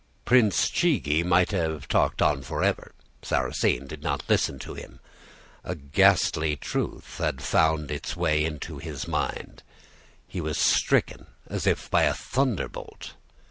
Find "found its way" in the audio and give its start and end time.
7.43-8.43